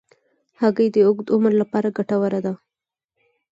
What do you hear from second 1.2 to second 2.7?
عمر لپاره ګټوره ده.